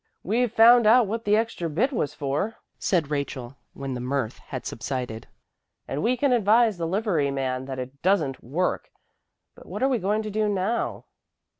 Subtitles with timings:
[0.23, 4.65] "We've found out what that extra bit was for," said Rachel when the mirth had
[4.65, 5.27] subsided,
[5.87, 8.89] "and we can advise the liveryman that it doesn't work.
[9.53, 11.05] But what are we going to do now?"